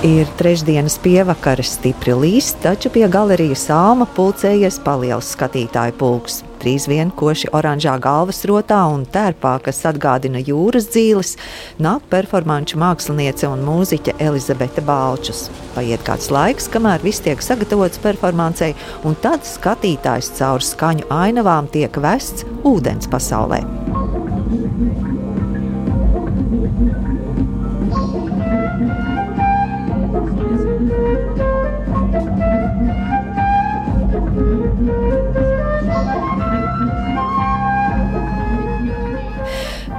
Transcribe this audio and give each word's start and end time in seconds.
Ir 0.00 0.24
trešdienas 0.38 0.94
pievakaras 1.04 1.74
stipri 1.76 2.14
līst, 2.16 2.62
taču 2.64 2.88
pie 2.88 3.02
galerijas 3.12 3.66
sāma 3.68 4.06
pulcējies 4.16 4.78
paliels 4.80 5.28
skatītāju 5.34 5.92
pulks. 6.00 6.38
Trīs 6.62 6.86
vien 6.88 7.10
koši 7.12 7.50
oranžā 7.52 7.98
galvas 8.00 8.40
rotā 8.48 8.78
un 8.88 9.04
tērpā, 9.04 9.58
kas 9.66 9.82
atgādina 9.90 10.40
jūras 10.40 10.88
dzīves, 10.94 11.34
nāk 11.84 12.08
performanču 12.08 12.80
māksliniece 12.80 13.44
un 13.52 13.60
mūziķe 13.68 14.16
Elizabete 14.24 14.80
Balčus. 14.88 15.50
Paiet 15.76 16.00
kāds 16.08 16.32
laiks, 16.32 16.72
kamēr 16.72 17.04
viss 17.04 17.20
tiek 17.20 17.44
sagatavots 17.44 18.00
performancei, 18.00 18.72
un 19.04 19.20
tad 19.20 19.44
skatītājs 19.44 20.32
caur 20.40 20.64
skaņu 20.64 21.12
ainavām 21.12 21.68
tiek 21.76 22.00
vests 22.00 22.48
ūdens 22.64 23.12
pasaulē. 23.12 23.60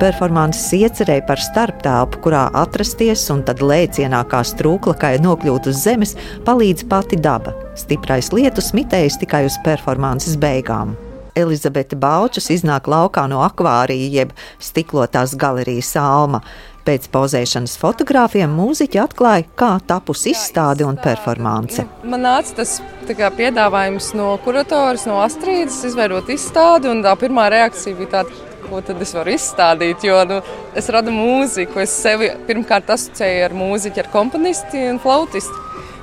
Performances 0.02 0.64
iecerēja 0.74 1.22
par 1.28 1.38
starptelpu, 1.38 2.24
kurā 2.26 2.48
atrasties 2.58 3.28
un 3.30 3.44
tad 3.46 3.60
lēcienā 3.62 4.24
kā 4.32 4.40
strūklakai 4.50 5.20
nokļūt 5.22 5.70
uz 5.70 5.84
zemes, 5.84 6.16
palīdz 6.48 6.88
pati 6.90 7.20
daba. 7.22 7.54
Stiprais 7.78 8.32
lietus 8.34 8.72
mitējis 8.74 9.20
tikai 9.22 9.44
uz 9.46 9.60
performances 9.62 10.40
beigām. 10.42 10.96
Elizabete 11.38 11.96
Baučus 12.02 12.50
iznāk 12.50 12.90
laukā 12.90 13.28
no 13.30 13.44
akvārija 13.46 14.10
jeb 14.18 14.34
stiklotās 14.58 15.38
galerijas 15.38 15.94
alma. 16.02 16.42
Pēc 16.82 17.06
pozēšanas 17.14 17.78
fotogrāfiem 17.78 18.50
mūziķi 18.58 19.04
atklāja, 19.04 19.46
kā 19.54 19.76
tapusi 19.86 20.34
izstāde 20.34 20.82
un 20.82 20.98
performance. 20.98 21.86
Man 22.02 22.26
nāca 22.26 22.64
tas 22.64 22.80
kā, 23.06 23.30
piedāvājums 23.38 24.16
no 24.18 24.34
kuratoras, 24.42 25.06
no 25.06 25.22
Astrīdas, 25.22 25.84
izveidot 25.86 26.34
izstādi, 26.34 26.90
un 26.90 27.06
tā 27.06 27.14
pirmā 27.22 27.52
reakcija 27.54 28.00
bija 28.02 28.16
tāda, 28.18 28.48
ko 28.68 28.82
tad 28.86 29.02
es 29.04 29.14
varu 29.18 29.34
izstādīt. 29.36 30.06
Jo 30.08 30.22
nu, 30.30 30.42
es 30.78 30.90
radu 30.94 31.14
mūziku, 31.16 31.82
es 31.84 31.96
sevi 32.04 32.32
pirmkārt 32.48 32.92
asociēju 32.94 33.48
ar 33.48 33.58
mūziķu, 33.58 34.04
ar 34.04 34.12
komponistu 34.14 34.86
un 34.92 35.02
flautistu. 35.02 35.58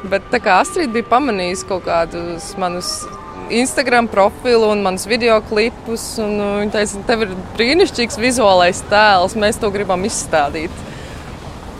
Bet 0.08 0.28
tā 0.32 0.38
kā 0.42 0.60
Astrid 0.62 0.92
bija 0.94 1.08
pamanījusi 1.10 1.66
kaut 1.66 1.86
kādus 1.88 2.52
manus 2.60 2.92
Instagram 3.50 4.06
profilu 4.12 4.68
un 4.70 4.82
manus 4.84 5.06
video 5.08 5.40
klipus, 5.48 6.04
un 6.22 6.36
nu, 6.38 6.48
viņa 6.60 6.74
teica, 6.74 7.02
tev 7.08 7.24
ir 7.24 7.34
brīnišķīgs 7.56 8.20
vizuālais 8.20 8.82
tēls, 8.90 9.36
mēs 9.40 9.58
to 9.60 9.70
gribam 9.74 10.04
izstādīt. 10.06 10.84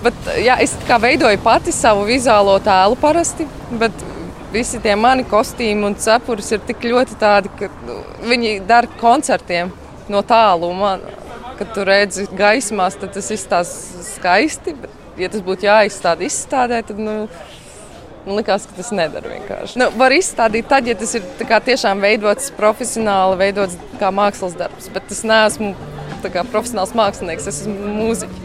Bet, 0.02 0.18
jā, 0.38 0.56
es 0.62 0.76
veidoju 0.88 1.40
pati 1.42 1.74
savu 1.74 2.06
vizuālo 2.08 2.56
tēlu 2.64 2.98
parasti, 3.00 3.46
bet 3.80 3.94
visi 4.52 4.80
tie 4.82 4.94
mani 4.96 5.26
kostīmi 5.28 5.84
un 5.88 5.96
cepures 5.98 6.52
ir 6.54 6.62
tik 6.66 6.86
ļoti 6.88 7.18
tādi, 7.20 7.52
ka 7.58 7.68
nu, 7.86 7.98
viņi 8.30 8.60
dara 8.68 8.88
koncertiem 9.00 9.72
no 10.12 10.22
tāluma, 10.26 10.96
kad 11.58 11.70
tu 11.74 11.84
redzi 11.86 12.26
gaismās, 12.38 12.98
tad 13.00 13.14
tas 13.16 13.30
izstāsta 13.34 14.04
skaisti. 14.06 14.74
Bet, 14.78 14.94
ja 15.18 15.30
tas 15.32 15.42
būtu 15.44 15.66
jāizstāda 15.66 16.26
izstādē, 16.26 16.80
tad 16.86 17.00
nu, 17.02 17.14
man 18.26 18.38
liekas, 18.38 18.68
ka 18.70 18.76
tas 18.78 18.90
nedara 18.94 19.32
vienkārši. 19.32 19.80
Nu, 19.80 19.90
var 19.98 20.14
izstādīt 20.14 20.68
tad, 20.70 20.86
ja 20.86 20.96
tas 20.98 21.16
ir 21.18 21.26
kā, 21.48 21.60
tiešām 21.64 22.02
veidots 22.04 22.52
profesionāli, 22.58 23.40
veidots 23.40 23.78
kā 23.98 24.12
mākslas 24.14 24.54
darbs. 24.58 24.90
Bet 24.94 25.10
es 25.14 25.24
neesmu 25.26 25.74
kā, 26.26 26.44
profesionāls 26.52 26.94
mākslinieks, 26.98 27.50
es 27.50 27.64
esmu 27.64 27.94
mūziķis. 27.98 28.44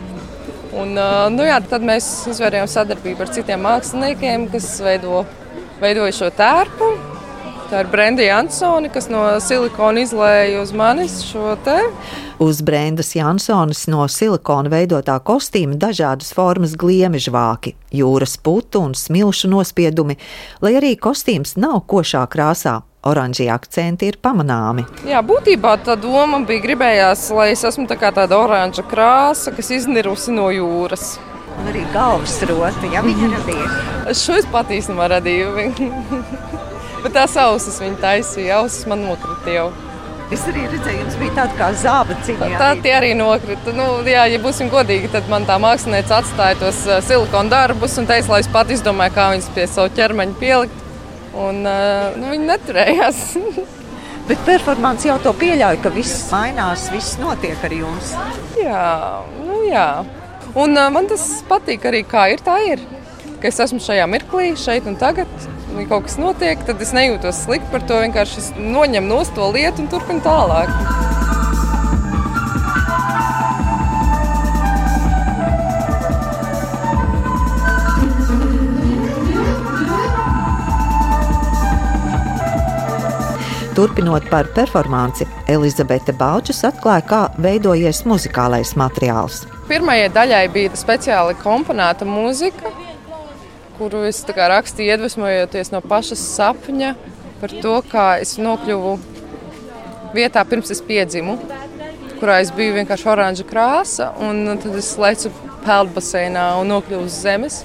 Un, 0.74 0.98
nu, 1.36 1.46
jā, 1.46 1.60
tad 1.70 1.84
mēs 1.86 2.08
izvērtējām 2.32 2.70
sadarbību 2.72 3.22
ar 3.22 3.34
citiem 3.36 3.62
māksliniekiem, 3.62 4.48
kas 4.56 4.72
veido, 4.82 5.22
veidoja 5.84 6.16
šo 6.18 6.34
tērpu. 6.34 6.94
Tā 7.74 7.80
ir 7.82 7.88
Brenda 7.90 8.22
Jansone, 8.22 8.90
kas 8.94 9.08
no 9.10 9.24
silikona 9.42 10.04
izlēja 10.04 10.60
uz 10.62 10.70
manis 10.78 11.16
šo 11.26 11.56
te. 11.66 11.80
Uz 12.38 12.60
Brendas 12.62 13.16
Jansonas 13.16 13.88
no 13.90 14.04
silikona 14.06 14.70
veidotā 14.70 15.16
kostīma 15.26 15.80
dažādas 15.82 16.30
formas 16.38 16.76
gliemežvāki, 16.78 17.74
jūras 17.98 18.38
putu 18.38 18.84
un 18.86 18.94
smilšu 18.94 19.50
nospiedumi, 19.56 20.20
lai 20.62 20.76
arī 20.78 20.94
kostīms 21.02 21.56
nav 21.58 21.80
košā 21.90 22.22
krāsā. 22.30 22.76
Oranžie 23.10 23.50
akcenti 23.50 24.12
ir 24.14 24.22
pamanāmi. 24.22 24.86
Jā, 25.10 25.26
būtībā 25.26 25.74
tā 25.82 25.98
doma 25.98 26.44
bija 26.46 26.68
gribējās, 26.70 27.26
lai 27.34 27.56
es 27.58 27.66
esmu 27.66 27.90
tā 27.90 27.98
tāda 28.04 28.38
oranža 28.38 28.86
krāsa, 28.86 29.50
kas 29.58 29.74
iznirusi 29.82 30.38
no 30.38 30.52
jūras. 30.54 31.16
Un 31.58 31.74
arī 31.74 31.88
galvas 31.90 32.38
rota, 32.46 32.86
ja 32.94 33.02
viņa 33.02 33.34
radīja. 33.34 34.14
Šo 34.14 34.38
es 34.38 34.46
pat 34.54 34.70
īstenībā 34.78 35.10
radīju. 35.18 36.52
Bet 37.04 37.18
tās 37.18 37.34
ausis 37.40 37.82
viņa 37.84 38.00
taisīja, 38.00 38.62
ausis 38.62 38.88
man 38.88 39.04
nokrita 39.04 39.52
jau. 39.52 39.66
Es 40.32 40.46
arī 40.50 40.64
redzēju, 40.66 41.02
jums 41.02 41.18
bija 41.20 41.34
tāda 41.36 41.58
kā 41.58 41.68
zāba 41.78 42.16
cīņa. 42.26 42.48
Tā 42.58 42.70
tie 42.82 42.94
arī 42.96 43.12
nokrita. 43.18 43.74
Nu, 43.76 43.86
jā, 44.08 44.24
ja 44.32 44.40
būsim 44.42 44.72
godīgi, 44.72 45.12
tad 45.14 45.28
man 45.30 45.46
tā 45.46 45.60
mākslinieca 45.62 46.22
atstāja 46.22 46.58
tos 46.62 46.80
uh, 46.88 47.02
silikona 47.06 47.52
darbus 47.52 48.00
un 48.02 48.08
teica, 48.10 48.32
lai 48.32 48.40
es 48.42 48.50
pat 48.54 48.72
izdomāju, 48.74 49.14
kā 49.18 49.28
viņus 49.34 49.52
pie 49.54 49.68
savu 49.70 49.92
ķermeņa 49.98 50.40
pielikt. 50.40 50.80
Un, 51.34 51.62
uh, 51.68 52.16
nu, 52.18 52.32
viņi 52.32 52.50
neturējās. 52.50 53.22
Bet 54.30 54.46
performance 54.48 55.10
jau 55.10 55.20
to 55.22 55.34
pieļauj, 55.36 55.82
ka 55.84 55.92
viss 55.92 56.30
mainās, 56.32 56.88
viss 56.94 57.20
notiek 57.20 57.60
ar 57.68 57.76
jums. 57.76 58.14
Jā, 58.58 58.88
nu 59.44 59.66
jā. 59.68 59.88
Un 60.56 60.78
uh, 60.80 60.88
man 60.94 61.12
tas 61.12 61.28
patīk 61.50 61.90
arī, 61.92 62.06
kā 62.08 62.30
ir, 62.32 62.42
tā 62.46 62.62
ir. 62.72 62.82
Ka 63.44 63.52
es 63.52 63.60
esmu 63.60 63.84
šajā 63.84 64.08
mirklī, 64.08 64.54
šeit 64.58 64.88
un 64.88 64.96
tagad 64.98 65.30
kaut 65.90 66.08
kas 66.08 66.20
notiek, 66.22 66.62
tad 66.68 66.82
es 66.82 66.94
nejūtos 66.96 67.44
slikti 67.46 67.72
par 67.74 67.86
to. 67.90 67.98
Vienkārši 68.04 68.54
noņem 68.60 69.10
no 69.10 69.22
to 69.36 69.50
lietu 69.54 69.84
un 69.84 69.90
turpinu 69.92 70.22
tālāk. 70.26 70.72
Turpinot 83.74 84.30
par 84.30 84.46
performanci, 84.54 85.26
Elizabete 85.50 86.14
Baučs 86.14 86.62
atklāja, 86.68 87.02
kā 87.10 87.22
veidojies 87.42 88.04
muzikālais 88.06 88.76
materiāls. 88.78 89.48
Pirmajai 89.66 90.12
daļai 90.14 90.44
bija 90.54 90.78
speciāli 90.78 91.34
komponēta 91.42 92.06
mūzika, 92.06 92.70
kuru 93.78 94.04
es 94.08 94.22
rakstīju, 94.28 94.94
iedvesmojoties 94.94 95.74
no 95.74 95.82
pašas 95.82 96.22
sapņa 96.36 96.94
par 97.42 97.54
to, 97.64 97.76
kā 97.92 98.08
es 98.24 98.38
nokļuvu 98.38 98.98
vietā, 100.14 100.44
pirms 100.48 100.72
es 100.72 100.82
piedzimu, 100.86 101.38
kurā 102.22 102.40
es 102.44 102.54
biju 102.56 102.78
vienkārši 102.78 103.10
oranža 103.10 103.46
krāsa. 103.50 104.12
Tad 104.64 104.78
es 104.80 104.94
lecu 105.02 105.32
peldbaseinā 105.66 106.54
un 106.62 106.72
nokļuvu 106.72 107.08
uz 107.10 107.22
zemes. 107.26 107.64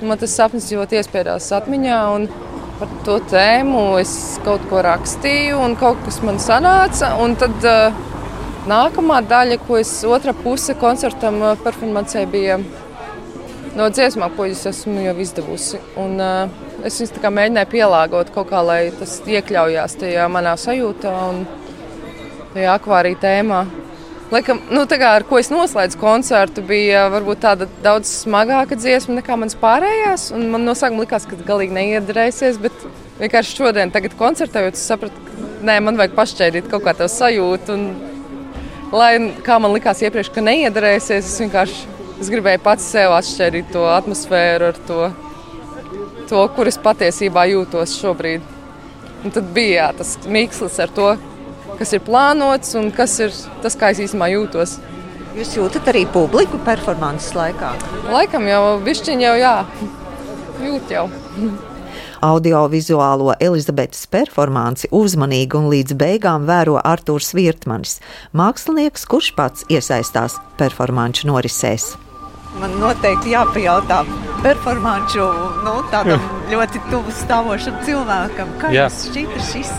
Un 0.00 0.08
man 0.08 0.20
tas 0.20 0.32
sapnis 0.32 0.70
ļoti 0.72 0.96
iespiedās 0.98 1.50
atmiņā. 1.52 2.00
Par 2.80 2.92
to 3.04 3.18
tēmu 3.28 3.82
es 4.00 4.14
kaut 4.46 4.62
ko 4.70 4.80
rakstīju, 4.86 5.58
un 5.60 5.74
kaut 5.76 6.00
kas 6.06 6.22
man 6.24 6.40
sanāca. 6.40 7.12
Un 7.20 7.36
tad 7.40 7.66
uh, 7.68 7.98
nākamā 8.70 9.20
daļa, 9.28 9.60
ko 9.66 9.76
es 9.76 9.92
otrā 10.08 10.32
puse 10.32 10.72
koncertam 10.80 11.42
uh, 11.44 11.58
performancē 11.60 12.24
bija 12.32 12.56
no 13.78 13.88
dziesmām, 13.92 14.32
ko 14.36 14.46
es 14.50 14.62
esmu 14.68 15.04
jau 15.04 15.14
izdevusi. 15.22 15.80
Un, 16.00 16.16
uh, 16.20 16.84
es 16.86 16.98
viņus 17.00 17.20
mēģināju 17.20 17.70
pielāgot 17.70 18.32
kaut 18.34 18.50
kā, 18.50 18.62
lai 18.64 18.80
tas 18.96 19.18
iekļaujās 19.26 19.98
tajā 20.00 20.26
manā 20.32 20.56
sajūtā 20.60 21.14
un 21.30 21.44
tajā 22.54 22.74
akvārija 22.74 23.20
tēmā. 23.22 23.64
Laikam, 24.30 24.60
nu, 24.70 24.84
kā, 24.86 25.08
ar 25.16 25.24
ko 25.26 25.40
es 25.42 25.48
noslēdzu 25.50 25.98
koncertu, 25.98 26.62
bija 26.62 27.08
varbūt 27.10 27.40
tāda 27.42 27.66
daudz 27.82 28.12
smagāka 28.22 28.78
dziesma 28.78 29.16
nekā 29.16 29.34
manas 29.34 29.58
pārējās. 29.58 30.28
Man 30.38 30.62
no 30.68 30.76
sākuma 30.78 31.02
likās, 31.02 31.26
ka 31.26 31.38
galīgi 31.48 31.74
neiedarēsies, 31.74 32.60
bet 32.62 32.84
vienkārši 33.18 33.56
šodien, 33.58 33.90
koncertējot, 33.90 34.78
es 34.78 34.86
sapratu, 34.86 35.24
ka 35.26 35.48
nē, 35.66 35.80
man 35.82 35.98
vajag 35.98 36.14
pašķēdīt 36.18 36.70
kaut 36.70 36.86
kā 36.86 36.94
tādu 36.94 37.10
sajūtu. 37.10 37.74
Un, 37.74 37.88
lai 38.94 39.12
kā 39.46 39.58
man 39.58 39.74
likās 39.74 40.02
iepriekš, 40.06 40.30
ka 40.34 40.46
neiedarēsies, 40.46 41.26
es 41.26 41.42
vienkārši 41.42 41.99
Es 42.20 42.28
gribēju 42.28 42.60
pats 42.60 42.84
sev 42.92 43.14
atšķirīt 43.16 43.70
to 43.72 43.86
atmosfēru 43.88 44.66
ar 44.68 44.80
to, 44.88 45.06
to 46.28 46.42
kur 46.56 46.68
es 46.68 46.76
patiesībā 46.80 47.46
jūtos 47.48 47.94
šobrīd. 47.96 48.44
Un 49.24 49.32
tad 49.32 49.48
bija 49.56 49.86
jā, 49.86 49.86
tas 50.00 50.14
mīkslis 50.28 50.76
ar 50.84 50.92
to, 50.96 51.08
kas 51.78 51.94
ir 51.96 52.04
plānots 52.04 52.76
un 52.76 52.90
kas 52.92 53.16
ir 53.24 53.32
tas, 53.64 53.76
kā 53.80 53.92
es 53.94 54.02
īstenībā 54.04 54.28
jūtos. 54.34 54.76
Jūs 55.38 55.54
jūtat 55.56 55.88
arī 55.92 56.04
publiku 56.10 56.60
performances 56.66 57.32
laikā? 57.38 57.72
Laikam 58.10 58.44
jau 58.50 58.62
bišķiņi 58.84 59.26
jau 59.28 59.34
jā, 59.40 59.56
jūt 60.66 60.92
jau. 60.92 61.06
Audiovizuālo 62.20 63.32
Elizabetes 63.40 64.04
performanci 64.12 64.90
uzmanīgi 64.92 65.56
un 65.56 65.70
līdz 65.72 65.96
beigām 65.96 66.44
vēro 66.50 66.76
Artūrs 66.84 67.32
Virtmanis, 67.32 67.96
mākslinieks, 68.36 69.08
kurš 69.08 69.32
pats 69.38 69.64
iesaistās 69.72 70.36
performanču 70.60 71.32
norisēs. 71.32 71.94
Man 72.58 72.72
noteikti 72.82 73.30
jāpajautā 73.30 74.00
performanču, 74.42 75.22
nu, 75.62 75.74
tādam 75.92 76.22
ļoti 76.52 76.82
tuvu 76.90 77.12
stāvošam 77.14 77.76
cilvēkam. 77.86 78.50
Kā 78.58 78.72
Jā. 78.74 78.88
jums 78.88 79.04
šķita 79.10 79.44
šis 79.50 79.70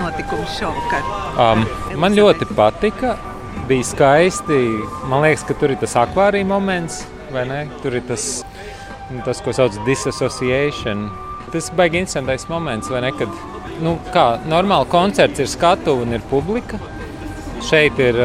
notikums 0.00 0.56
šovakar? 0.58 1.12
Um, 1.38 1.62
man 2.00 2.18
ļoti 2.18 2.48
patika. 2.58 3.14
Bija 3.68 3.84
skaisti. 3.84 4.58
Man 5.10 5.22
liekas, 5.26 5.44
ka 5.46 5.54
tur 5.60 5.74
ir 5.74 5.80
tas 5.80 5.94
akvārija 6.00 6.46
moments, 6.48 7.02
vai 7.34 7.44
ne? 7.46 7.62
Tur 7.82 7.98
ir 7.98 8.06
tas, 8.08 8.24
tas 9.26 9.42
ko 9.44 9.52
sauc 9.52 9.76
par 9.76 9.86
disassociation. 9.86 11.08
Tas 11.52 11.68
baigi 11.76 12.00
interesants 12.02 12.48
moments, 12.48 12.88
vai 12.92 13.02
ne? 13.04 13.12
Kad, 13.18 13.34
nu, 13.84 13.98
kā 14.14 14.30
normāli 14.48 14.88
koncerts 14.90 15.44
ir 15.44 15.50
skatu 15.52 15.98
un 16.02 16.16
ir 16.16 16.24
publika. 16.32 16.80
Šeit 17.64 17.98
ir 17.98 18.16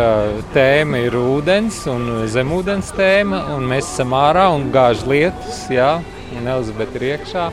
tēma, 0.54 1.00
ir 1.08 1.16
ūdens 1.18 1.80
un 1.90 2.06
zemūdens 2.30 2.92
tēma, 2.94 3.40
un 3.56 3.66
mēs 3.68 3.88
esam 3.96 4.14
ārā 4.16 4.46
un 4.54 4.68
gāž 4.74 5.02
lietus, 5.10 5.64
jā, 5.74 5.96
un 6.38 6.50
Elizabete 6.54 7.00
ir 7.00 7.06
iekšā. 7.08 7.48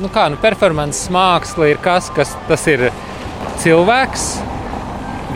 Nu 0.00 0.10
kā, 0.12 0.26
nu 0.32 0.36
performances 0.40 1.08
māksla 1.12 1.70
ir 1.72 1.80
kas, 1.82 2.10
kas 2.16 2.34
tas 2.48 2.66
ir 2.70 2.90
cilvēks, 3.62 4.26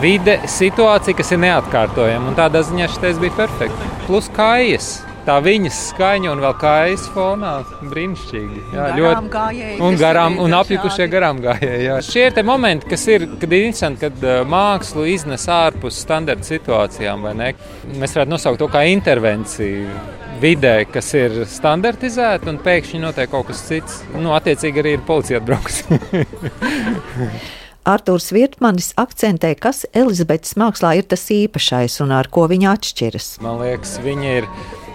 vide, 0.03 0.37
situācija, 0.53 1.17
kas 1.17 1.33
ir 1.33 1.41
neatkārtojama, 1.43 2.29
un 2.29 2.37
tādā 2.37 2.61
ziņā 2.65 2.91
šis 2.93 3.19
bija 3.21 3.35
perfekts. 3.41 3.91
Plus 4.05 4.29
kājas 4.37 4.89
tā 5.25 5.37
viņas 5.43 5.79
skaņa 5.91 6.31
un 6.31 6.41
vēl 6.43 6.55
kājas 6.61 7.05
fonā. 7.13 7.53
Brīnišķīgi. 7.91 8.63
Jā, 8.75 8.85
un 8.85 8.99
ļoti 8.99 9.31
gājēji, 9.35 9.79
un 9.85 9.97
garām 9.99 10.37
un 10.43 10.57
apjukušie 10.59 11.07
garām 11.11 11.41
gājēji. 11.43 11.85
Jā. 11.87 11.97
Šie 12.05 12.27
ir 12.29 12.37
tie 12.37 12.45
momenti, 12.47 12.89
kas 12.91 13.07
ir, 13.11 13.27
kad 13.41 13.49
ir 13.49 13.67
interesanti, 13.69 14.03
kad 14.05 14.25
uh, 14.25 14.43
mākslu 14.49 15.07
iznes 15.11 15.47
ārpus 15.51 15.99
standarta 16.05 16.47
situācijām. 16.47 17.25
Mēs 17.25 18.15
varētu 18.17 18.31
nosaukt 18.31 18.61
to 18.61 18.69
kā 18.71 18.85
intervenciju 18.91 19.99
vidē, 20.41 20.77
kas 20.91 21.11
ir 21.15 21.43
standartizēta, 21.49 22.49
un 22.51 22.61
pēkšņi 22.63 23.03
notiek 23.03 23.31
kaut 23.31 23.49
kas 23.49 23.63
cits. 23.69 24.01
Nu, 24.15 24.33
attiecīgi 24.35 24.81
arī 24.81 24.97
ir 24.97 25.05
policija 25.07 25.41
atbraukusi. 25.41 25.99
Arthurs 27.85 28.31
Virtmanis 28.33 28.95
akcentē, 28.97 29.51
kas 29.61 29.83
Elizabetes 29.93 30.55
mākslā 30.57 30.95
ir 30.97 31.05
tas 31.05 31.27
īpašais 31.29 31.99
un 32.01 32.15
ar 32.17 32.31
ko 32.33 32.47
viņa 32.49 32.71
atšķiras. 32.73 33.27
Man 33.45 33.61
liekas, 33.61 33.99
viņa 34.01 34.31
ir 34.39 34.49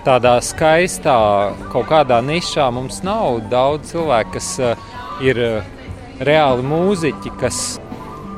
tādā 0.04 0.36
skaistā, 0.44 1.16
kaut 1.72 1.88
kādā 1.90 2.20
nišā 2.24 2.68
mums 2.74 3.02
nav 3.06 3.42
daudz 3.52 3.92
cilvēku, 3.92 4.36
kas 4.38 4.50
uh, 4.62 4.90
ir 5.24 5.40
uh, 5.44 5.72
reāli 6.24 6.66
mūziķi, 6.66 7.32
kas 7.40 7.80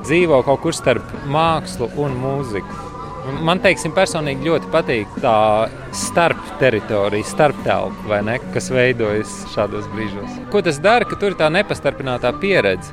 dzīvo 0.03 0.43
kaut 0.47 0.63
kur 0.65 0.77
starp 0.77 1.15
mākslu 1.31 1.91
un 2.03 2.17
mūziku. 2.23 2.92
Man 3.23 3.61
teiksim, 3.63 3.93
personīgi 3.95 4.49
ļoti 4.49 4.71
patīk 4.73 5.19
tā 5.23 5.35
starp 5.95 6.41
teritorija, 6.59 7.27
starp 7.27 7.61
telpa, 7.63 8.23
kas 8.55 8.71
veidojas 8.75 9.35
šādos 9.53 9.87
brīžos. 9.93 10.41
Ko 10.51 10.63
tas 10.65 10.81
dara, 10.83 11.07
ka 11.07 11.19
tur 11.21 11.33
ir 11.33 11.39
tā 11.39 11.51
nepastarpinātā 11.55 12.33
pieredze? 12.43 12.91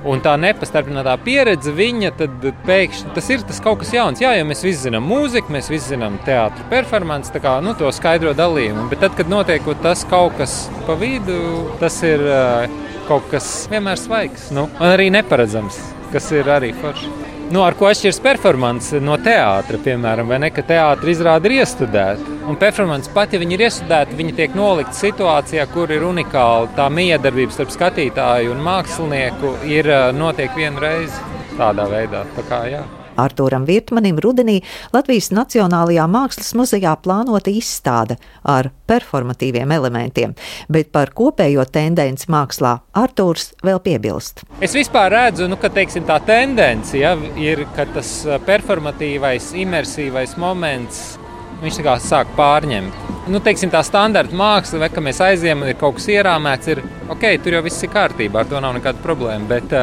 Un 0.00 0.20
tā 0.24 0.32
nepastarpinātā 0.40 1.14
pieredze, 1.24 1.72
viņa 1.76 2.12
tad 2.16 2.44
pēkšņi 2.64 3.14
tas 3.16 3.26
ir 3.32 3.42
tas 3.48 3.60
kaut 3.64 3.82
kas 3.82 3.92
jauns. 3.92 4.20
Jā, 4.20 4.32
jau 4.38 4.46
mēs 4.48 4.64
visi 4.64 4.86
zinām 4.86 5.04
mūziku, 5.08 5.52
mēs 5.52 5.68
visi 5.72 5.92
zinām 5.92 6.16
teātris, 6.24 6.68
performanci, 6.72 7.32
tā 7.34 7.42
kā 7.44 7.58
nu, 7.64 7.74
to 7.76 7.88
skaidro 7.92 8.32
dalījumu. 8.36 8.88
Bet 8.92 9.04
tad, 9.04 9.16
kad 9.16 9.32
notiek 9.32 9.68
tas 9.84 10.06
kaut 10.08 10.36
kas 10.40 10.62
pa 10.88 10.96
vidu, 11.00 11.40
tas 11.80 12.00
ir 12.04 12.24
uh, 12.24 12.80
kaut 13.08 13.28
kas 13.32 13.66
vienmēr 13.72 14.00
svaigs 14.00 14.48
nu, 14.56 14.70
un 14.80 14.92
arī 14.94 15.10
neparedzams, 15.12 15.80
kas 16.14 16.32
ir 16.36 16.48
arī 16.48 16.72
forši. 16.80 17.29
Nu, 17.50 17.64
ar 17.66 17.74
ko 17.74 17.88
atšķiras 17.90 18.20
performance 18.22 18.98
no 19.02 19.16
teātra, 19.18 19.78
piemēram, 19.82 20.28
vai 20.30 20.36
ne? 20.38 20.52
Ka 20.54 20.62
teātris 20.68 21.18
izrāda 21.18 21.50
ir 21.50 21.56
iestudēta. 21.56 22.36
Un 22.46 22.58
performance 22.60 23.10
pat, 23.10 23.34
ja 23.34 23.40
viņi 23.42 23.56
ir 23.56 23.64
iestudēti, 23.66 24.18
viņi 24.20 24.36
tiek 24.38 24.54
nolikti 24.54 24.94
situācijā, 25.00 25.66
kur 25.74 25.90
ir 25.90 26.06
unikāla 26.06 26.70
tā 26.78 26.86
miedarbība 26.94 27.56
starp 27.56 27.74
skatītāju 27.74 28.54
un 28.54 28.62
mākslinieku, 28.70 29.56
ir 29.66 29.90
notiek 30.14 30.54
vienu 30.54 30.86
reizi 30.86 31.18
tādā 31.58 31.90
veidā. 31.90 32.22
Tā 32.38 32.46
kā, 32.46 32.64
jā. 32.70 32.86
Artūram 33.20 33.66
Virtmanim 33.68 34.18
rudenī 34.22 34.60
Latvijas 34.94 35.30
Nacionālajā 35.36 36.06
Mākslas 36.10 36.52
muzejā 36.58 36.96
plānota 37.04 37.52
izstāde 37.52 38.18
ar 38.42 38.70
performatīviem 38.90 39.70
elementiem, 39.76 40.34
bet 40.68 40.90
par 40.94 41.14
kopējo 41.16 41.64
tendenci 41.70 42.30
mākslā 42.32 42.76
Artūrs 42.96 43.52
vēl 43.66 43.80
piebilst. 43.84 44.44
Es 44.60 44.74
vispār 44.76 45.12
redzu, 45.14 45.48
nu, 45.50 45.60
ka 45.60 45.70
teiksim, 45.72 46.06
tā 46.08 46.20
tendence 46.26 46.98
ja, 46.98 47.14
ir, 47.38 47.66
ka 47.76 47.86
tas 47.94 48.12
performatīvais, 48.46 49.52
imersīvais 49.64 50.36
moments 50.40 51.18
viņš 51.60 51.80
sāk 52.04 52.30
pārņemt. 52.36 53.08
Nu, 53.30 53.40
teiksim, 53.44 53.70
tā 53.70 53.82
standarta 53.84 54.34
māksla, 54.36 54.80
vai 54.84 54.88
ka 54.92 55.02
mēs 55.04 55.20
aizjām 55.22 55.62
un 55.62 55.70
ir 55.70 55.76
kaut 55.78 55.98
kas 55.98 56.08
ierāmēts, 56.10 56.70
ir 56.72 56.80
ok, 57.12 57.26
tur 57.44 57.58
jau 57.58 57.62
viss 57.66 57.84
ir 57.84 57.92
kārtībā, 57.92 58.42
ar 58.42 58.48
to 58.50 58.62
nav 58.62 58.74
nekāda 58.78 59.02
problēma. 59.04 59.46
Bet, 59.50 59.74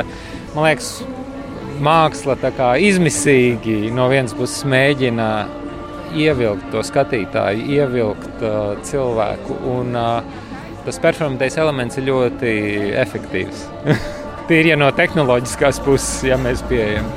man 0.55 0.65
liekas, 0.65 0.89
māksla 1.83 2.35
izmisīgi 2.81 3.91
no 3.93 4.07
vienas 4.11 4.35
puses 4.37 4.65
mēģina 4.67 5.29
ievilkt 6.17 6.69
to 6.71 6.83
skatītāju, 6.85 7.65
ievilkt 7.77 8.43
uh, 8.45 8.75
cilvēku. 8.87 9.57
Un, 9.67 9.95
uh, 9.97 10.21
tas 10.85 11.01
performatīvais 11.03 11.59
elements 11.59 11.99
ir 11.99 12.07
ļoti 12.07 12.53
efektīvs. 13.03 13.67
Tīri 14.47 14.71
ja 14.71 14.79
no 14.79 14.87
tehnoloģiskās 14.95 15.81
puses, 15.83 16.23
ja 16.29 16.39
mēs 16.39 16.63
pieejam. 16.69 17.09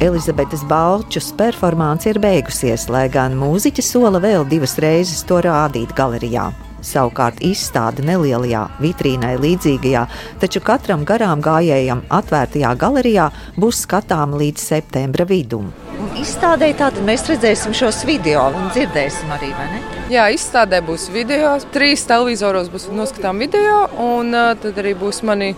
Elizabetes 0.00 0.62
Balčus 0.64 1.26
performāns 1.36 2.06
ir 2.08 2.16
beigusies, 2.24 2.86
lai 2.88 3.02
gan 3.12 3.34
mūziķi 3.36 3.82
sola 3.84 4.16
vēl 4.22 4.46
divas 4.48 4.78
reizes 4.80 5.20
to 5.28 5.42
rādīt 5.44 5.90
galerijā. 5.92 6.46
Savukārt 6.80 7.42
izstāde 7.44 8.00
nelielajā 8.08 8.62
vitrīnai 8.80 9.34
līdzīgajā, 9.42 10.06
taču 10.40 10.62
katram 10.64 11.02
garām 11.04 11.42
gājējam 11.44 12.00
atvērtajā 12.16 12.70
galerijā 12.80 13.26
būs 13.60 13.82
skatāma 13.84 14.40
līdz 14.40 14.64
septembra 14.70 15.26
vidum. 15.28 15.66
Un 16.00 16.16
izstādē 16.16 16.70
tātad 16.78 17.04
mēs 17.04 17.26
redzēsim 17.28 17.76
šos 17.76 18.00
video 18.08 18.46
un 18.56 18.70
dzirdēsim 18.72 19.34
arī, 19.36 19.50
vai 19.58 19.66
ne? 19.74 19.82
Jā, 20.14 20.30
izstādē 20.32 20.80
būs 20.86 21.10
video, 21.12 21.58
trīs 21.74 22.06
televizoros 22.08 22.72
būs 22.72 22.88
noskatām 22.88 23.44
video, 23.44 23.82
un 24.00 24.32
tad 24.64 24.80
arī 24.80 24.96
būs 24.96 25.20
mani 25.28 25.52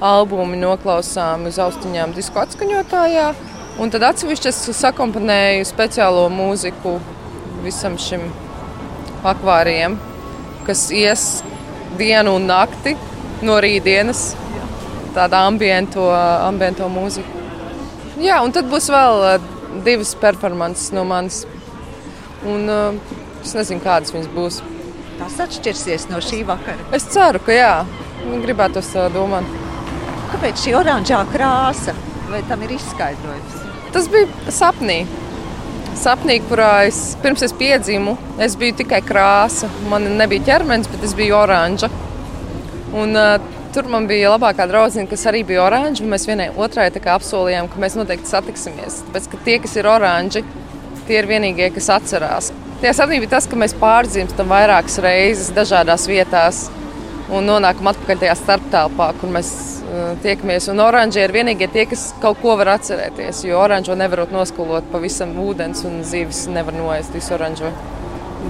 albumi 0.00 0.56
noklausām 0.64 1.44
uz 1.52 1.60
austiņām 1.60 2.16
disku 2.16 2.40
atskaņotājā. 2.40 3.28
Un 3.76 3.90
tad 3.92 4.06
atsevišķi 4.08 4.48
es 4.48 4.58
sakomponēju 4.78 5.66
speciālo 5.68 6.22
mūziku 6.32 6.94
visam 7.60 7.98
šim 8.00 8.22
akvārijam, 9.26 9.98
kas 10.64 10.86
ies 10.96 11.24
dienu 11.98 12.38
un 12.38 12.46
nakti 12.48 12.94
no 13.44 13.58
rītdienas. 13.60 14.30
Tāda 15.16 15.42
ambiento, 15.48 16.06
ambiento 16.12 16.88
mūzika. 16.92 17.44
Jā, 18.20 18.40
un 18.44 18.52
tad 18.56 18.68
būs 18.72 18.88
vēl 18.92 19.22
uh, 19.26 19.46
divas 19.84 20.14
performances 20.20 20.88
no 20.96 21.04
manis. 21.08 21.42
Un, 22.48 22.64
uh, 22.72 23.20
es 23.44 23.52
nezinu, 23.56 23.84
kādas 23.84 24.12
viņas 24.16 24.32
būs. 24.32 24.62
Tas 25.20 25.36
atšķirsies 25.46 26.08
no 26.12 26.20
šī 26.24 26.42
vakara. 26.48 26.88
Es 26.96 27.08
ceru, 27.12 27.44
ka 27.44 27.56
jā. 27.56 27.74
Gribētu 28.24 28.80
to 28.88 29.06
domāt. 29.12 29.52
Kāpēc 30.32 30.64
šī 30.64 30.76
oranžā 30.80 31.22
krāsa? 31.32 31.96
Vai 32.32 32.40
tam 32.48 32.64
ir 32.64 32.76
izskaidrojums? 32.76 33.65
Tas 33.96 34.10
bija 34.12 34.26
sapnī. 34.52 34.96
Sapnī, 35.96 36.34
kurā 36.50 36.82
es 36.84 37.14
pirms 37.22 37.40
es 37.46 37.54
piedzimu, 37.56 38.12
es 38.44 38.52
biju 38.60 38.74
tikai 38.82 38.98
krāsa. 39.00 39.70
Man 39.88 40.04
nebija 40.18 40.44
ķermenis, 40.50 40.90
bet 40.92 41.06
es 41.08 41.14
biju 41.16 41.38
oranža. 41.38 41.88
Un, 42.92 43.16
uh, 43.16 43.38
tur 43.72 43.88
man 43.88 44.04
bija 44.10 44.34
labākā 44.34 44.66
draudzene, 44.68 45.08
kas 45.08 45.24
arī 45.32 45.40
bija 45.48 45.62
oranža. 45.64 46.04
Mēs 46.12 46.28
vienai 46.28 46.50
otrai 46.52 46.90
apsolījām, 46.92 47.70
ka 47.72 47.80
mēs 47.80 47.96
noteikti 47.96 48.28
satiksimies. 48.28 49.00
Tāpēc, 49.06 49.30
ka 49.32 49.40
tie, 49.48 49.56
kas 49.64 49.80
ir 49.80 49.88
oranži, 49.88 50.44
tie 51.08 51.16
ir 51.22 51.32
vienīgie, 51.32 51.72
kas 51.78 51.88
atcerās. 51.96 52.52
Tie 52.82 52.92
sapnī 52.92 53.22
bija 53.24 53.38
tas, 53.38 53.48
ka 53.48 53.56
mēs 53.56 53.72
pārdzīvojam 53.80 54.52
vairākas 54.52 55.00
reizes 55.08 55.54
dažādās 55.56 56.04
vietās 56.12 56.66
un 57.30 57.48
nonākam 57.50 57.92
atpakaļ 57.92 58.22
tajā 58.22 58.36
starptelpā, 58.42 59.12
kur 59.20 59.34
mēs 59.34 59.54
Eh, 59.86 60.16
tiekamies. 60.22 60.66
Un 60.72 60.80
oranži 60.82 61.22
ir 61.22 61.32
vienīgie 61.32 61.68
tie, 61.70 61.84
kas 61.86 62.08
kaut 62.18 62.40
ko 62.42 62.56
var 62.58 62.72
atcerēties. 62.74 63.44
Jo 63.46 63.60
oranžo 63.62 63.94
nevarot 63.94 64.32
noskolot 64.34 64.88
pavisam 64.90 65.36
ūdens 65.38 65.84
un 65.86 66.00
zīves 66.02 66.48
nevar 66.50 66.74
noēst 66.74 67.14
visu 67.14 67.36
oranžo. 67.36 67.70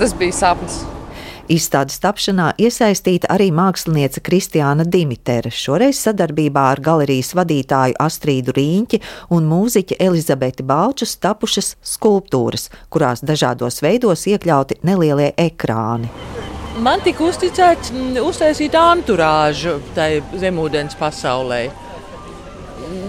Tas 0.00 0.14
bija 0.16 0.32
sapnis. 0.32 0.80
Izstādes 1.52 2.00
tapšanā 2.02 2.48
iesaistīta 2.58 3.28
arī 3.30 3.52
māksliniece 3.54 4.22
Kristiāna 4.24 4.82
Dimitera, 4.88 5.52
šoreiz 5.52 6.00
sadarbībā 6.02 6.64
ar 6.72 6.82
galerijas 6.82 7.36
vadītāju 7.38 8.00
Astrīdu 8.02 8.56
Rīņķi 8.56 9.02
un 9.36 9.46
mūziķi 9.52 10.00
Elizabeti 10.08 10.66
Balčus 10.66 11.14
tapušas 11.22 11.76
skulptūras, 11.84 12.70
kurās 12.90 13.22
dažādos 13.22 13.78
veidos 13.84 14.26
iekļauti 14.32 14.80
nelielie 14.82 15.34
ekrāni. 15.36 16.10
Man 16.76 17.00
tika 17.00 17.24
uzticēts 17.24 17.88
mm, 17.94 18.16
uztaisīt 18.20 18.74
anturāžu 18.76 19.78
tai 19.96 20.20
zemūdens 20.36 20.96
pasaulē. 21.00 21.60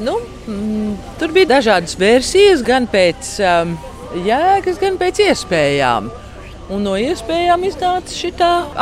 Nu, 0.06 0.16
mm, 0.48 0.94
tur 1.20 1.34
bija 1.36 1.50
dažādas 1.58 1.98
versijas, 2.00 2.64
gan 2.66 2.88
pēc 2.88 3.34
um, 3.44 3.74
jēgas, 4.24 4.80
gan 4.80 4.96
pēc 5.00 5.20
iespējām. 5.26 6.08
Un 6.72 6.88
no 6.88 6.96
iespējām 7.00 7.66
iznāca 7.68 8.16
šī 8.16 8.32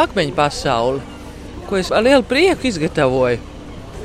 akmeņa 0.06 0.36
pasaule, 0.38 1.02
ko 1.70 1.80
es 1.82 1.90
ar 1.94 2.06
lielu 2.06 2.26
prieku 2.26 2.70
izgatavoju. 2.70 3.42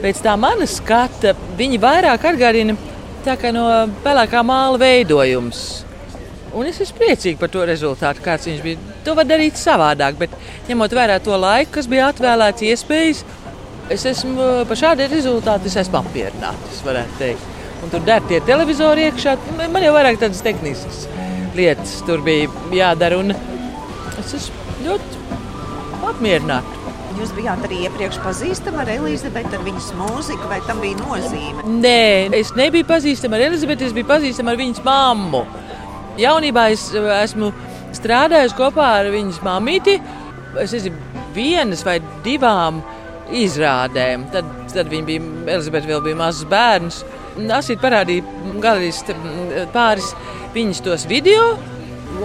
Pēc 0.01 0.23
tā 0.25 0.33
mana 0.41 0.65
skata 0.69 1.35
viņi 1.59 1.81
vairāk 1.81 2.25
atgādina 2.33 2.77
no 3.53 3.67
pelēkā 4.05 4.41
māla 4.41 4.81
veidojums. 4.81 5.85
Un 6.57 6.67
es 6.67 6.81
esmu 6.81 7.03
priecīgs 7.03 7.39
par 7.39 7.53
to 7.53 7.67
rezultātu, 7.69 8.25
kāds 8.25 8.49
viņš 8.49 8.65
bija. 8.65 8.90
To 9.07 9.15
var 9.17 9.29
darīt 9.29 9.57
savādāk, 9.57 10.19
bet 10.21 10.35
ņemot 10.69 10.97
vērā 10.97 11.21
to 11.25 11.37
laiku, 11.41 11.77
kas 11.79 11.89
bija 11.91 12.11
atvēlēts, 12.13 12.67
iespējas, 12.73 13.25
es 13.91 14.05
esmu 14.13 14.67
par 14.69 14.79
šādu 14.79 15.09
rezultātu 15.11 15.73
apmierināts. 16.03 16.85
Un 17.81 17.89
tur 17.89 18.05
der 18.05 18.21
tie 18.29 18.43
televizori 18.45 19.09
iekšā. 19.09 19.39
Man 19.73 19.83
jau 19.83 19.95
vairāk 19.97 20.21
tādas 20.21 20.43
tehniskas 20.45 21.07
lietas 21.57 22.03
tur 22.07 22.23
bija 22.25 22.51
jādara. 22.75 23.23
Es 24.21 24.35
esmu 24.37 24.85
ļoti 24.87 25.25
apmierināts. 26.11 26.77
Jūs 27.21 27.33
bijāt 27.37 27.65
arī 27.67 27.83
iepriekš 27.85 28.21
pazīstama 28.25 28.81
ar 28.85 28.91
Elizabeti, 28.95 29.53
ar 29.53 29.65
viņas 29.67 29.89
mūziku, 29.99 30.47
vai 30.49 30.61
tam 30.65 30.79
bija 30.81 30.97
nozīme? 31.03 31.65
Nē, 31.83 32.31
es 32.39 32.55
nebiju 32.57 32.87
pazīstama 32.89 33.37
ar 33.37 33.49
Elizabeti, 33.51 33.89
es 33.89 33.97
biju 33.97 34.09
pazīstama 34.09 34.55
ar 34.55 34.61
viņas 34.61 34.81
mammu. 34.87 35.43
Jaunībā 36.21 36.71
es 36.73 36.87
eh, 36.95 37.11
esmu 37.19 37.51
strādājusi 38.01 38.57
kopā 38.59 38.89
ar 39.01 39.11
viņas 39.13 39.41
mamīti. 39.45 39.97
Es 40.61 40.75
nezinu, 40.75 40.99
vienas 41.37 41.85
vai 41.87 41.99
divām 42.25 42.81
izrādēm. 43.37 44.27
Tad, 44.35 44.49
tad 44.73 44.91
viņa 44.91 45.09
bija, 45.09 45.25
Elizabete 45.57 45.91
vēl 45.91 46.05
bija 46.09 46.19
mazs 46.19 46.47
bērns. 46.51 47.03
Asīt 47.57 47.81
parādīja 47.83 48.27
galerijas 48.61 49.05
pāris 49.75 50.11
viņas 50.55 50.83
tos 50.87 51.07
video. 51.11 51.53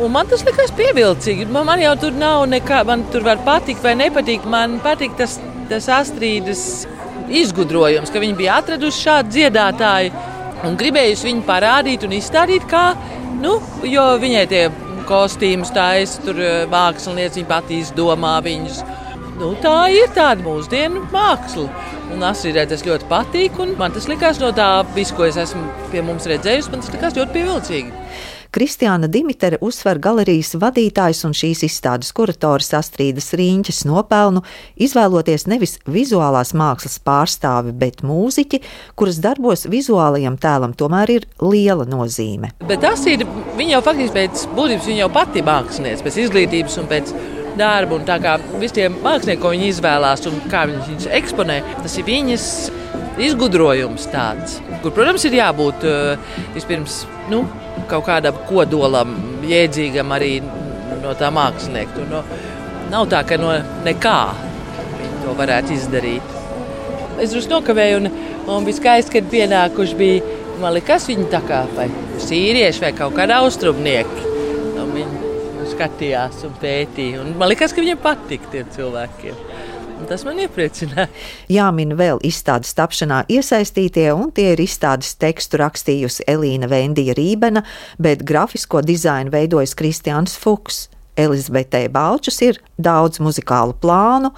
Un 0.02 0.10
man 0.12 0.28
tas 0.28 0.42
likās 0.48 0.74
pievilcīgi. 0.76 1.46
Man, 1.54 1.68
man 1.70 1.84
jau 1.84 1.94
tur 2.02 2.16
nav 2.18 2.48
nekā, 2.50 2.82
man 2.90 3.06
tur 3.14 3.24
var 3.28 3.40
patikt 3.46 3.86
vai 3.86 3.94
nepatikt. 4.00 4.48
Man 4.50 4.80
patīk 4.84 5.14
tas, 5.20 5.38
tas 5.70 5.90
astrīdas 6.02 6.86
izgudrojums, 7.30 8.12
ka 8.14 8.22
viņi 8.22 8.38
bija 8.38 8.58
atraduši 8.62 9.06
šādu 9.06 9.38
dziedātāju 9.38 10.26
un 10.66 10.76
gribējusi 10.80 11.30
viņu 11.30 11.46
parādīt 11.46 12.04
un 12.06 12.14
izstādīt 12.18 12.66
kā 12.70 12.90
Nu, 13.42 13.56
jo 13.84 14.04
viņai 14.22 14.44
tie 14.48 14.64
kostīmus 15.10 15.74
taisa, 15.76 16.22
tur 16.26 16.40
eh, 16.42 16.64
mākslinieci 16.72 17.42
viņa 17.42 17.50
pati 17.50 17.82
izdomā 17.84 18.38
viņus. 18.46 18.84
Nu, 19.36 19.52
tā 19.60 19.90
ir 19.92 20.12
tāda 20.16 20.46
mūsdienu 20.46 21.04
māksla. 21.12 21.68
Un 22.14 22.24
Asīrai 22.24 22.64
tas 22.70 22.86
ļoti 22.88 23.08
patīk. 23.10 23.58
Man 23.80 23.96
tas 23.96 24.08
likās 24.08 24.40
no 24.40 24.54
tā, 24.56 24.70
visu, 24.96 25.16
ko 25.18 25.26
es 25.28 25.40
esmu 25.42 25.66
pie 25.92 26.04
mums 26.06 26.28
redzējusi, 26.30 26.72
man 26.72 26.84
tas 26.86 26.94
likās 26.94 27.18
ļoti 27.18 27.36
pievilcīgi. 27.36 28.06
Kristiāna 28.56 29.10
Dimitere 29.12 29.58
uzsver 29.60 29.98
galerijas 30.00 30.54
vadītājs 30.56 31.26
un 31.28 31.34
šīs 31.36 31.66
izstādes 31.68 32.14
kurators 32.16 32.70
Astrīdas 32.78 33.34
Rīņķes 33.36 33.82
nopelnu, 33.90 34.46
izvēloties 34.80 35.44
nevis 35.52 35.76
vizuālās 35.92 36.54
mākslas 36.56 36.96
pārstāvi, 37.04 37.74
bet 37.76 38.00
mūziķi, 38.08 38.62
kuras 38.96 39.20
darbos 39.26 39.68
vizuālajam 39.68 40.38
tēlam 40.40 40.72
tomēr 40.80 41.12
ir 41.18 41.28
liela 41.44 41.84
nozīme. 41.84 42.54
Bet 42.64 42.80
tas 42.86 43.04
ir, 43.12 43.28
viņa 43.60 43.76
jau 43.76 43.84
faktiski 43.90 44.16
pēc 44.22 44.48
būtības, 44.56 44.88
viņa 44.88 45.04
jau 45.04 45.12
pati 45.20 45.44
mākslinieks, 45.52 46.06
pēc 46.08 46.22
izglītības 46.24 46.80
un 46.80 46.90
pēc 46.96 47.12
darbu. 47.60 48.00
Un 48.00 48.08
tā 48.08 48.22
kā 48.24 48.38
visiem 48.64 48.96
māksliniekiem, 49.04 49.44
ko 49.44 49.52
viņi 49.52 49.70
izvēlās 49.74 50.24
un 50.32 50.40
kā 50.48 50.64
viņi 50.72 50.88
viņus 50.94 51.12
eksponē, 51.20 51.60
tas 51.84 52.00
ir 52.00 52.08
viņas 52.08 52.50
izgudrojums 53.22 54.08
tāds, 54.12 54.60
kur, 54.84 54.94
protams, 54.96 55.26
ir 55.28 55.40
jābūt 55.40 55.86
uh, 55.88 56.36
vispirms. 56.56 57.04
Nu, 57.32 57.44
kaut 57.90 58.06
kādam 58.08 58.38
kodolam, 58.50 59.16
jēdzīgam 59.50 60.12
arī 60.14 60.38
no 61.02 61.14
tā 61.18 61.32
mākslinieka. 61.34 62.06
No, 62.12 62.22
nav 62.92 63.08
tā, 63.12 63.24
ka 63.28 63.40
no 63.42 63.54
nekā 63.86 64.20
viņi 65.00 65.22
to 65.24 65.36
varētu 65.40 65.76
izdarīt. 65.76 66.34
Es 67.22 67.32
drusku 67.32 67.56
nokavēju, 67.56 68.02
un, 68.02 68.12
un 68.52 68.68
bija 68.68 68.82
skaisti, 68.82 69.18
kad 69.18 69.32
pienākuši 69.32 70.00
bija. 70.00 70.34
Man 70.62 70.72
liekas, 70.78 71.10
viņi 71.10 71.26
tā 71.34 71.42
kā 71.44 71.66
vai 71.76 71.90
sīrieši 72.24 72.84
vai 72.86 72.94
kaut 72.96 73.16
kādi 73.18 73.36
austrumnieki. 73.36 74.32
Viņi 74.96 75.26
skatījās 75.74 76.46
un 76.48 76.54
pētīja. 76.62 77.24
Un 77.24 77.34
man 77.40 77.52
liekas, 77.52 77.74
ka 77.76 77.84
viņiem 77.84 78.00
patīk 78.04 78.46
tiem 78.54 78.70
cilvēkiem. 78.76 79.40
Tas 80.04 80.26
man 80.28 80.40
iepriecināja. 80.44 81.08
Jāmin 81.50 81.96
vēl 81.98 82.20
izstādes 82.28 82.76
tapšanā 82.78 83.24
iesaistītie, 83.32 84.10
un 84.14 84.30
tie 84.36 84.52
ir 84.54 84.62
izstādes 84.62 85.16
tekstu 85.22 85.60
rakstījusi 85.62 86.28
Elīna 86.30 86.70
Vendija 86.70 87.16
Rībena, 87.18 87.64
bet 87.98 88.26
grafisko 88.28 88.84
dizainu 88.86 89.34
veidojas 89.34 89.74
Kristians 89.80 90.36
Fuchs. 90.38 90.90
Elizabetei 91.16 91.88
Balčus 91.88 92.42
ir 92.44 92.60
daudz 92.76 93.22
muzikālu 93.24 93.78
plānu, 93.80 94.34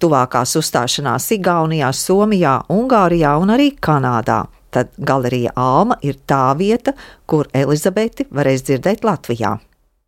tuvākās 0.00 0.56
uzstāšanās 0.56 1.28
Igaunijā, 1.36 1.92
Somijā, 1.92 2.56
Ungārijā 2.72 3.34
un 3.42 3.52
arī 3.52 3.74
Kanādā. 3.76 4.46
Tad 4.72 4.94
galerija 4.96 5.52
Alma 5.60 5.98
ir 6.00 6.16
tā 6.26 6.46
vieta, 6.56 6.96
kur 7.28 7.52
Elizabeti 7.52 8.24
varēs 8.32 8.64
dzirdēt 8.64 9.04
Latvijā. 9.04 9.58